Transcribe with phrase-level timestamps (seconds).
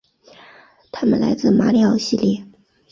[0.91, 2.43] 他们来自马里奥系列。